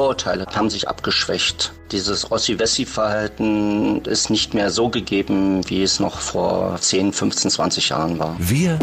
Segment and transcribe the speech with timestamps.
[0.00, 1.74] Vorurteile haben sich abgeschwächt.
[1.92, 8.18] Dieses Ossi-Wessi-Verhalten ist nicht mehr so gegeben, wie es noch vor 10, 15, 20 Jahren
[8.18, 8.34] war.
[8.38, 8.78] Wir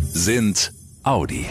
[0.00, 0.72] sind
[1.04, 1.46] Audi.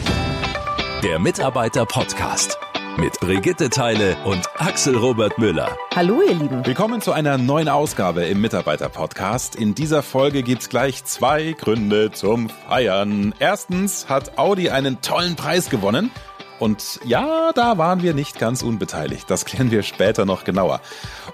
[1.02, 2.58] Der Mitarbeiter-Podcast
[2.98, 5.74] mit Brigitte Teile und Axel Robert Müller.
[5.94, 6.66] Hallo ihr Lieben.
[6.66, 9.56] Willkommen zu einer neuen Ausgabe im Mitarbeiter-Podcast.
[9.56, 13.34] In dieser Folge gibt's gleich zwei Gründe zum Feiern.
[13.38, 16.10] Erstens hat Audi einen tollen Preis gewonnen.
[16.58, 19.30] Und ja, da waren wir nicht ganz unbeteiligt.
[19.30, 20.80] Das klären wir später noch genauer.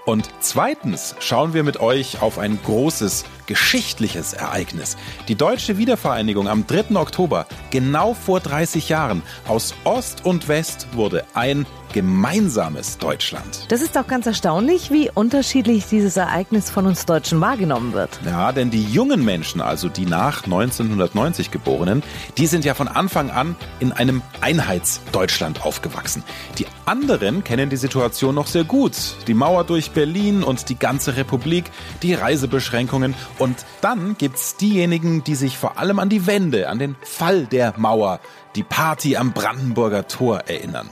[0.05, 4.97] Und zweitens schauen wir mit euch auf ein großes geschichtliches Ereignis.
[5.27, 6.95] Die deutsche Wiedervereinigung am 3.
[6.95, 9.21] Oktober, genau vor 30 Jahren.
[9.47, 13.65] Aus Ost und West wurde ein gemeinsames Deutschland.
[13.69, 18.09] Das ist auch ganz erstaunlich, wie unterschiedlich dieses Ereignis von uns Deutschen wahrgenommen wird.
[18.25, 22.03] Ja, denn die jungen Menschen, also die nach 1990 geborenen,
[22.37, 26.23] die sind ja von Anfang an in einem Einheitsdeutschland aufgewachsen.
[26.57, 28.93] Die anderen kennen die Situation noch sehr gut.
[29.27, 31.65] Die Mauer durch Berlin und die ganze Republik,
[32.01, 36.95] die Reisebeschränkungen und dann gibt's diejenigen, die sich vor allem an die Wende, an den
[37.03, 38.19] Fall der Mauer,
[38.55, 40.89] die Party am Brandenburger Tor erinnern.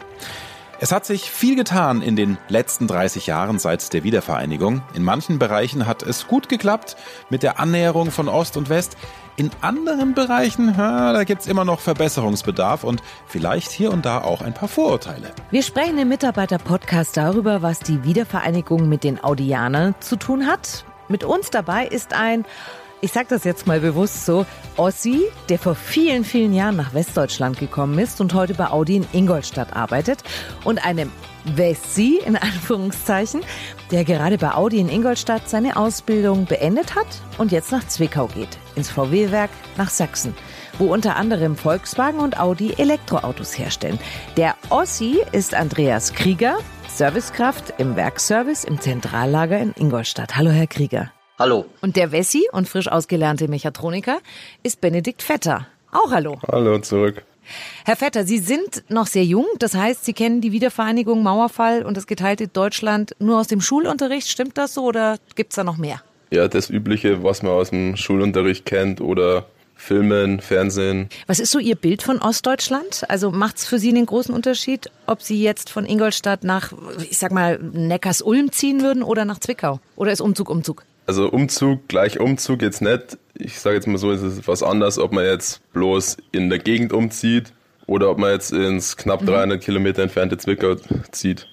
[0.83, 4.81] Es hat sich viel getan in den letzten 30 Jahren seit der Wiedervereinigung.
[4.95, 6.97] In manchen Bereichen hat es gut geklappt
[7.29, 8.97] mit der Annäherung von Ost und West.
[9.35, 14.41] In anderen Bereichen, ja, da gibt's immer noch Verbesserungsbedarf und vielleicht hier und da auch
[14.41, 15.31] ein paar Vorurteile.
[15.51, 20.83] Wir sprechen im Mitarbeiter-Podcast darüber, was die Wiedervereinigung mit den Audianern zu tun hat.
[21.09, 22.43] Mit uns dabei ist ein
[23.02, 24.45] ich sage das jetzt mal bewusst so,
[24.77, 29.07] Ossi, der vor vielen, vielen Jahren nach Westdeutschland gekommen ist und heute bei Audi in
[29.11, 30.23] Ingolstadt arbeitet
[30.63, 31.11] und einem
[31.44, 33.41] Wessi in Anführungszeichen,
[33.89, 37.07] der gerade bei Audi in Ingolstadt seine Ausbildung beendet hat
[37.39, 40.35] und jetzt nach Zwickau geht, ins VW-Werk nach Sachsen,
[40.77, 43.99] wo unter anderem Volkswagen und Audi Elektroautos herstellen.
[44.38, 50.35] Der Ossi ist Andreas Krieger, Servicekraft im Werkservice im Zentrallager in Ingolstadt.
[50.35, 51.11] Hallo, Herr Krieger.
[51.42, 51.66] Hallo.
[51.81, 54.19] Und der Wessi und frisch ausgelernte Mechatroniker
[54.62, 55.66] ist Benedikt Vetter.
[55.91, 56.38] Auch hallo.
[56.47, 57.24] Hallo zurück.
[57.84, 61.97] Herr Vetter, Sie sind noch sehr jung, das heißt, Sie kennen die Wiedervereinigung, Mauerfall und
[61.97, 64.30] das geteilte Deutschland nur aus dem Schulunterricht.
[64.30, 66.03] Stimmt das so oder gibt's da noch mehr?
[66.30, 71.09] Ja, das Übliche, was man aus dem Schulunterricht kennt oder Filmen, Fernsehen.
[71.25, 73.03] Was ist so Ihr Bild von Ostdeutschland?
[73.09, 76.72] Also macht's für Sie einen großen Unterschied, ob Sie jetzt von Ingolstadt nach,
[77.09, 79.80] ich sag mal, Neckars-Ulm ziehen würden oder nach Zwickau?
[79.96, 80.84] Oder ist Umzug Umzug?
[81.06, 83.17] Also Umzug, gleich Umzug jetzt nicht.
[83.34, 86.59] Ich sage jetzt mal so, es ist was anderes, ob man jetzt bloß in der
[86.59, 87.53] Gegend umzieht
[87.88, 89.63] oder ob man jetzt ins knapp 300 mhm.
[89.63, 90.75] Kilometer entfernte Zwickau
[91.12, 91.47] zieht.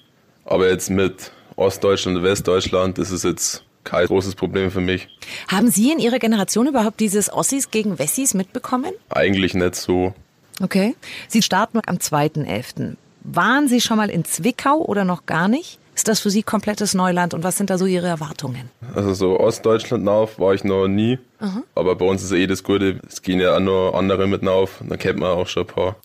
[0.45, 5.07] Aber jetzt mit Ostdeutschland und Westdeutschland ist es jetzt kein großes Problem für mich.
[5.47, 8.91] Haben Sie in Ihrer Generation überhaupt dieses Ossis gegen Wessis mitbekommen?
[9.09, 10.13] Eigentlich nicht so.
[10.61, 10.95] Okay.
[11.27, 12.95] Sie starten am 2.11.
[13.21, 15.78] Waren Sie schon mal in Zwickau oder noch gar nicht?
[15.99, 18.69] Ist das für Sie komplettes Neuland und was sind da so Ihre Erwartungen?
[18.95, 21.65] Also so Ostdeutschland auf war ich noch nie, mhm.
[21.75, 24.81] aber bei uns ist eh das Gute, es gehen ja auch noch andere mit auf,
[24.87, 25.97] da kennt man auch schon ein paar.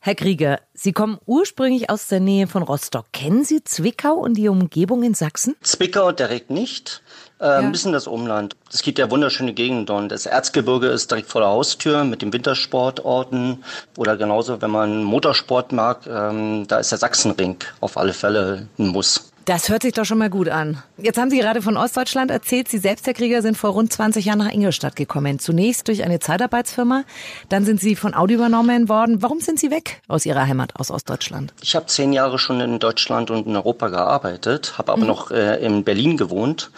[0.00, 3.06] Herr Krieger, Sie kommen ursprünglich aus der Nähe von Rostock.
[3.12, 5.54] Kennen Sie Zwickau und die Umgebung in Sachsen?
[5.60, 7.02] Zwickau direkt nicht.
[7.40, 7.58] Äh, ja.
[7.58, 8.56] Ein bisschen das Umland.
[8.72, 12.32] Es gibt ja wunderschöne Gegenden und das Erzgebirge ist direkt vor der Haustür mit den
[12.32, 13.62] Wintersportorten
[13.96, 18.88] oder genauso, wenn man Motorsport mag, ähm, da ist der Sachsenring auf alle Fälle ein
[18.88, 19.27] Muss.
[19.48, 20.82] Das hört sich doch schon mal gut an.
[20.98, 22.68] Jetzt haben Sie gerade von Ostdeutschland erzählt.
[22.68, 25.38] Sie selbst, Herr Krieger, sind vor rund 20 Jahren nach Ingolstadt gekommen.
[25.38, 27.04] Zunächst durch eine Zeitarbeitsfirma,
[27.48, 29.22] dann sind Sie von Audi übernommen worden.
[29.22, 31.54] Warum sind Sie weg aus Ihrer Heimat, aus Ostdeutschland?
[31.62, 35.06] Ich habe zehn Jahre schon in Deutschland und in Europa gearbeitet, habe aber mhm.
[35.06, 36.70] noch äh, in Berlin gewohnt.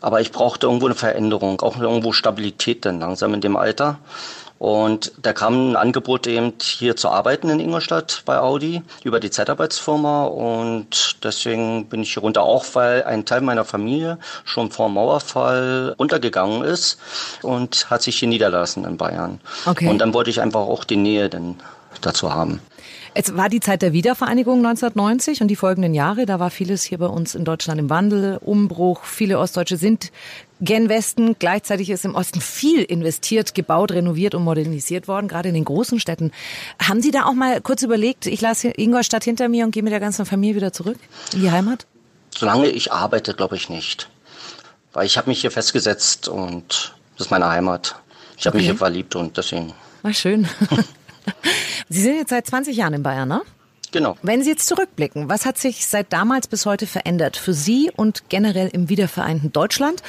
[0.00, 3.98] Aber ich brauchte irgendwo eine Veränderung, auch irgendwo Stabilität dann langsam in dem Alter.
[4.62, 9.28] Und da kam ein Angebot eben hier zu arbeiten in Ingolstadt bei Audi über die
[9.28, 14.86] Zeitarbeitsfirma und deswegen bin ich hier runter auch, weil ein Teil meiner Familie schon vor
[14.86, 17.00] dem Mauerfall untergegangen ist
[17.42, 19.40] und hat sich hier niederlassen in Bayern.
[19.66, 19.88] Okay.
[19.88, 21.56] Und dann wollte ich einfach auch die Nähe denn
[22.00, 22.60] dazu haben.
[23.14, 26.24] Es war die Zeit der Wiedervereinigung 1990 und die folgenden Jahre.
[26.24, 29.04] Da war vieles hier bei uns in Deutschland im Wandel, Umbruch.
[29.04, 30.10] Viele Ostdeutsche sind
[30.62, 31.36] gen Westen.
[31.38, 36.00] Gleichzeitig ist im Osten viel investiert, gebaut, renoviert und modernisiert worden, gerade in den großen
[36.00, 36.32] Städten.
[36.80, 39.92] Haben Sie da auch mal kurz überlegt, ich lasse Ingolstadt hinter mir und gehe mit
[39.92, 40.98] der ganzen Familie wieder zurück
[41.34, 41.86] in die Heimat?
[42.34, 44.08] Solange ich arbeite, glaube ich nicht.
[44.94, 47.96] Weil ich habe mich hier festgesetzt und das ist meine Heimat.
[48.38, 48.62] Ich habe okay.
[48.62, 49.74] mich hier verliebt und deswegen.
[50.02, 50.48] Na schön.
[51.88, 53.42] Sie sind jetzt seit 20 Jahren in Bayern, ne?
[53.92, 54.16] Genau.
[54.22, 58.28] Wenn Sie jetzt zurückblicken, was hat sich seit damals bis heute verändert für Sie und
[58.28, 60.02] generell im wiedervereinten Deutschland?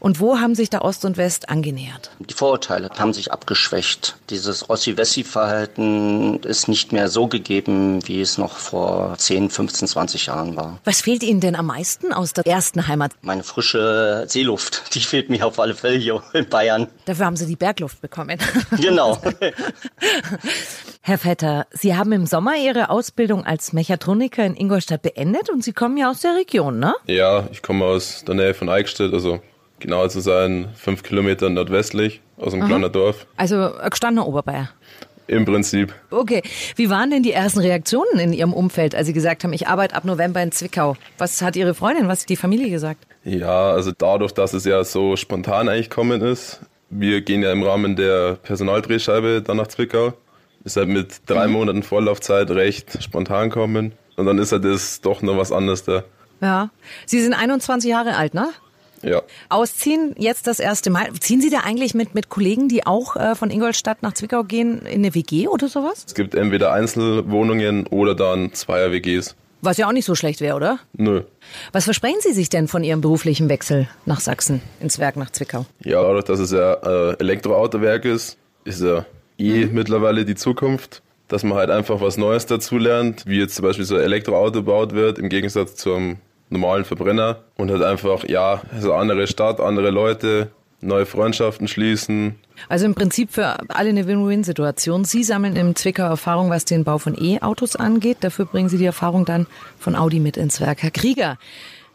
[0.00, 2.10] Und wo haben sich da Ost und West angenähert?
[2.20, 4.16] Die Vorurteile haben sich abgeschwächt.
[4.30, 10.56] Dieses Ossi-Wessi-Verhalten ist nicht mehr so gegeben, wie es noch vor 10, 15, 20 Jahren
[10.56, 10.78] war.
[10.84, 13.12] Was fehlt Ihnen denn am meisten aus der ersten Heimat?
[13.20, 16.88] Meine frische Seeluft, die fehlt mir auf alle Fälle hier in Bayern.
[17.04, 18.38] Dafür haben Sie die Bergluft bekommen.
[18.80, 19.20] Genau.
[21.02, 25.72] Herr Vetter, Sie haben im Sommer Ihre Ausbildung als Mechatroniker in Ingolstadt beendet und Sie
[25.72, 26.94] kommen ja aus der Region, ne?
[27.06, 29.40] Ja, ich komme aus der Nähe von Eichstätt, also
[29.78, 33.26] genau zu sein, fünf Kilometer nordwestlich aus einem kleinen Dorf.
[33.38, 34.68] Also gestandener Oberbayer.
[35.26, 35.94] Im Prinzip.
[36.10, 36.42] Okay.
[36.76, 39.94] Wie waren denn die ersten Reaktionen in Ihrem Umfeld, als Sie gesagt haben, ich arbeite
[39.94, 40.96] ab November in Zwickau?
[41.16, 43.06] Was hat Ihre Freundin, was hat die Familie gesagt?
[43.24, 46.60] Ja, also dadurch, dass es ja so spontan eigentlich kommen ist,
[46.90, 50.12] wir gehen ja im Rahmen der Personaldrehscheibe dann nach Zwickau,
[50.64, 55.22] ist halt mit drei Monaten Vorlaufzeit recht spontan kommen und dann ist halt das doch
[55.22, 56.04] noch was anderes da.
[56.40, 56.70] Ja.
[57.06, 58.48] Sie sind 21 Jahre alt, ne?
[59.02, 61.10] Ja, Ausziehen jetzt das erste Mal.
[61.20, 64.80] Ziehen Sie da eigentlich mit, mit Kollegen, die auch äh, von Ingolstadt nach Zwickau gehen,
[64.82, 66.04] in eine WG oder sowas?
[66.06, 69.36] es gibt entweder Einzelwohnungen oder dann Zweier-WGs.
[69.62, 70.78] Was ja auch nicht so schlecht wäre, oder?
[70.92, 71.22] Nö.
[71.72, 75.66] Was versprechen Sie sich denn von Ihrem beruflichen Wechsel nach Sachsen, ins Werk nach Zwickau?
[75.82, 79.04] Ja, dadurch, dass es ja äh, Elektroautowerk ist, ist ja
[79.40, 83.84] eh mittlerweile die Zukunft, dass man halt einfach was Neues dazulernt, wie jetzt zum Beispiel
[83.84, 86.18] so ein Elektroauto gebaut wird, im Gegensatz zum
[86.50, 90.50] normalen Verbrenner und halt einfach, ja, so andere Stadt, andere Leute,
[90.80, 92.36] neue Freundschaften schließen.
[92.68, 95.04] Also im Prinzip für alle eine Win-Win-Situation.
[95.04, 98.18] Sie sammeln im Zwickau Erfahrung, was den Bau von E-Autos angeht.
[98.20, 99.46] Dafür bringen Sie die Erfahrung dann
[99.78, 100.82] von Audi mit ins Werk.
[100.82, 101.38] Herr Krieger,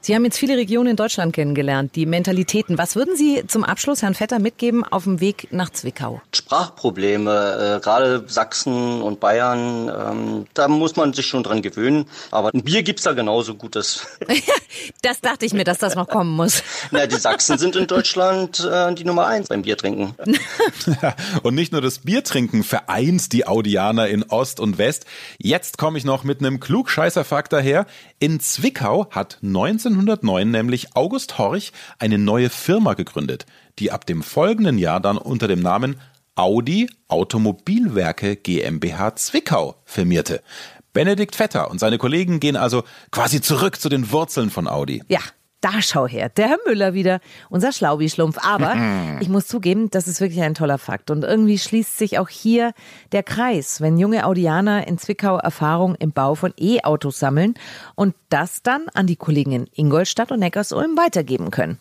[0.05, 2.77] Sie haben jetzt viele Regionen in Deutschland kennengelernt, die Mentalitäten.
[2.77, 6.21] Was würden Sie zum Abschluss Herrn Vetter mitgeben auf dem Weg nach Zwickau?
[6.31, 12.05] Sprachprobleme, äh, gerade Sachsen und Bayern, ähm, da muss man sich schon dran gewöhnen.
[12.29, 14.05] Aber ein Bier gibt's da genauso gutes.
[15.01, 16.61] Das dachte ich mir, dass das noch kommen muss.
[16.91, 20.15] Na, die Sachsen sind in Deutschland äh, die Nummer eins beim Biertrinken.
[21.43, 25.05] Und nicht nur das Biertrinken vereint die Audianer in Ost und West.
[25.37, 27.85] Jetzt komme ich noch mit einem Klugscheißerfakt daher.
[28.19, 29.37] In Zwickau hat
[29.99, 33.45] 1909 nämlich August Horch eine neue Firma gegründet,
[33.79, 35.95] die ab dem folgenden Jahr dann unter dem Namen
[36.35, 40.41] Audi Automobilwerke GmbH Zwickau firmierte.
[40.93, 45.03] Benedikt Vetter und seine Kollegen gehen also quasi zurück zu den Wurzeln von Audi.
[45.07, 45.19] Ja,
[45.65, 48.37] da schau her, der Herr Müller wieder, unser Schlaubi-Schlumpf.
[48.45, 51.09] Aber ich muss zugeben, das ist wirklich ein toller Fakt.
[51.09, 52.73] Und irgendwie schließt sich auch hier
[53.13, 57.55] der Kreis, wenn junge Audianer in Zwickau Erfahrung im Bau von E-Autos sammeln
[57.95, 61.79] und das dann an die Kollegen in Ingolstadt und Neckarsulm weitergeben können.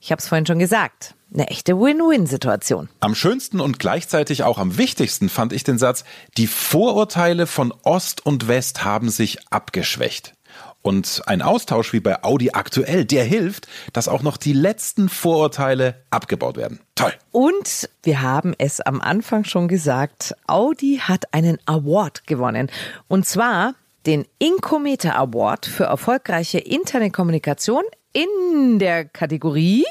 [0.00, 2.88] Ich habe es vorhin schon gesagt, eine echte Win-Win-Situation.
[3.00, 6.04] Am schönsten und gleichzeitig auch am wichtigsten fand ich den Satz,
[6.36, 10.34] die Vorurteile von Ost und West haben sich abgeschwächt.
[10.82, 16.02] Und ein Austausch wie bei Audi aktuell, der hilft, dass auch noch die letzten Vorurteile
[16.10, 16.80] abgebaut werden.
[16.94, 17.12] Toll.
[17.32, 22.70] Und wir haben es am Anfang schon gesagt, Audi hat einen Award gewonnen.
[23.08, 23.74] Und zwar
[24.06, 27.82] den Incometer Award für erfolgreiche interne Kommunikation
[28.12, 29.84] in der Kategorie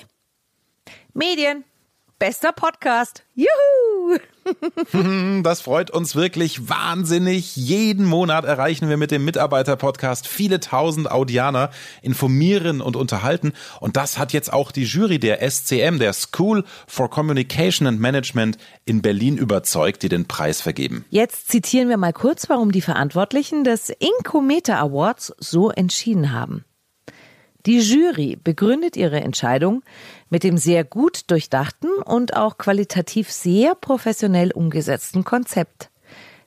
[1.13, 1.63] Medien.
[2.19, 3.23] Bester Podcast.
[3.35, 4.17] Juhu!
[5.43, 7.55] Das freut uns wirklich wahnsinnig.
[7.57, 11.69] Jeden Monat erreichen wir mit dem Mitarbeiter-Podcast viele tausend Audianer,
[12.01, 13.51] informieren und unterhalten.
[13.81, 18.57] Und das hat jetzt auch die Jury der SCM, der School for Communication and Management
[18.85, 21.05] in Berlin überzeugt, die den Preis vergeben.
[21.09, 26.63] Jetzt zitieren wir mal kurz, warum die Verantwortlichen des Incometer Awards so entschieden haben.
[27.67, 29.83] Die Jury begründet ihre Entscheidung
[30.29, 35.89] mit dem sehr gut durchdachten und auch qualitativ sehr professionell umgesetzten Konzept.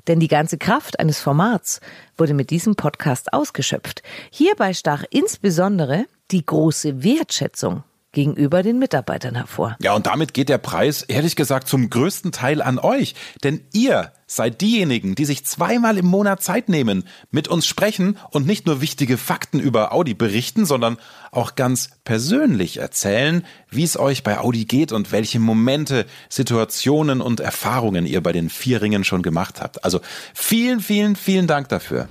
[0.06, 1.82] Denn die ganze Kraft eines Formats
[2.16, 4.02] wurde mit diesem Podcast ausgeschöpft.
[4.30, 9.76] Hierbei stach insbesondere die große Wertschätzung gegenüber den Mitarbeitern hervor.
[9.80, 13.14] Ja, und damit geht der Preis, ehrlich gesagt, zum größten Teil an euch.
[13.44, 18.46] Denn ihr seid diejenigen, die sich zweimal im Monat Zeit nehmen, mit uns sprechen und
[18.46, 20.98] nicht nur wichtige Fakten über Audi berichten, sondern
[21.30, 27.40] auch ganz persönlich erzählen, wie es euch bei Audi geht und welche Momente, Situationen und
[27.40, 29.84] Erfahrungen ihr bei den vier Ringen schon gemacht habt.
[29.84, 30.00] Also
[30.34, 32.08] vielen, vielen, vielen Dank dafür.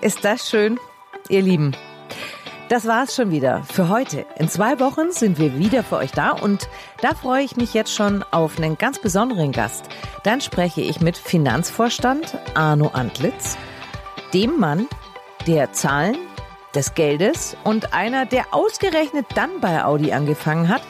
[0.00, 0.78] Ist das schön,
[1.28, 1.74] ihr Lieben?
[2.74, 4.26] Das war's schon wieder für heute.
[4.34, 6.68] In zwei Wochen sind wir wieder für euch da und
[7.00, 9.84] da freue ich mich jetzt schon auf einen ganz besonderen Gast.
[10.24, 13.56] Dann spreche ich mit Finanzvorstand Arno Antlitz,
[14.32, 14.88] dem Mann,
[15.46, 16.16] der Zahlen,
[16.74, 20.82] des Geldes und einer, der ausgerechnet dann bei Audi angefangen hat,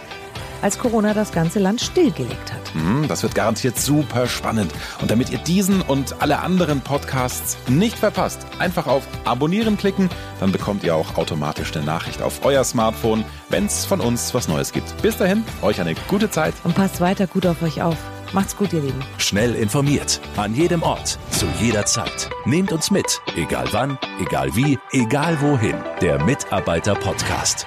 [0.62, 2.63] als Corona das ganze Land stillgelegt hat.
[2.75, 4.73] Hm, das wird garantiert super spannend.
[5.00, 10.52] Und damit ihr diesen und alle anderen Podcasts nicht verpasst, einfach auf Abonnieren klicken, dann
[10.52, 14.73] bekommt ihr auch automatisch eine Nachricht auf euer Smartphone, wenn es von uns was Neues
[14.73, 15.00] gibt.
[15.02, 16.54] Bis dahin, euch eine gute Zeit.
[16.64, 17.97] Und passt weiter gut auf euch auf.
[18.33, 19.00] Macht's gut, ihr Lieben.
[19.19, 22.28] Schnell informiert, an jedem Ort, zu jeder Zeit.
[22.45, 25.76] Nehmt uns mit, egal wann, egal wie, egal wohin.
[26.00, 27.66] Der Mitarbeiter-Podcast.